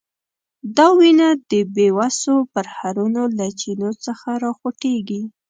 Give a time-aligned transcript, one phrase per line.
[0.77, 5.21] دا وینه د بیوسو پرهرونو له چینو څخه راخوټېږي.